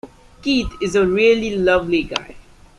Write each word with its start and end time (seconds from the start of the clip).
Keith 0.41 0.71
is 0.81 0.95
a 0.95 1.05
really 1.05 1.55
lovely 1.55 2.01
guy. 2.01 2.33